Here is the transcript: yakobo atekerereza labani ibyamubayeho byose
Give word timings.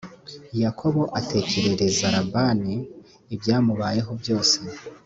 yakobo 0.63 1.01
atekerereza 1.19 2.05
labani 2.15 2.75
ibyamubayeho 3.35 4.11
byose 4.21 4.57